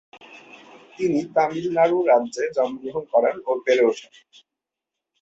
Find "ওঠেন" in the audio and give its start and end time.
3.89-4.11